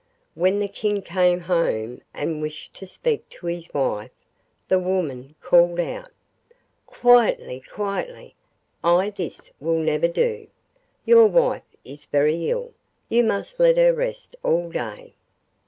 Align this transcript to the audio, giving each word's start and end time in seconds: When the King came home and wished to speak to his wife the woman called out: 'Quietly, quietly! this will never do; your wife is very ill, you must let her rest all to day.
When 0.33 0.57
the 0.57 0.67
King 0.67 1.03
came 1.03 1.41
home 1.41 2.01
and 2.11 2.41
wished 2.41 2.73
to 2.77 2.87
speak 2.87 3.29
to 3.29 3.45
his 3.45 3.71
wife 3.71 4.09
the 4.67 4.79
woman 4.79 5.35
called 5.41 5.79
out: 5.79 6.09
'Quietly, 6.87 7.61
quietly! 7.71 8.33
this 9.15 9.51
will 9.59 9.77
never 9.77 10.07
do; 10.07 10.47
your 11.05 11.27
wife 11.27 11.75
is 11.85 12.05
very 12.05 12.49
ill, 12.49 12.73
you 13.09 13.23
must 13.23 13.59
let 13.59 13.77
her 13.77 13.93
rest 13.93 14.35
all 14.41 14.69
to 14.69 14.73
day. 14.73 15.13